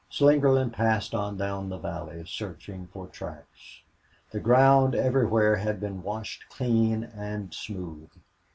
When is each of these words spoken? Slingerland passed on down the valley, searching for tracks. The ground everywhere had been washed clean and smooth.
Slingerland 0.09 0.73
passed 0.73 1.13
on 1.13 1.37
down 1.37 1.69
the 1.69 1.77
valley, 1.77 2.23
searching 2.25 2.87
for 2.87 3.05
tracks. 3.05 3.83
The 4.31 4.39
ground 4.39 4.95
everywhere 4.95 5.57
had 5.57 5.79
been 5.79 6.01
washed 6.01 6.49
clean 6.49 7.03
and 7.03 7.53
smooth. 7.53 8.09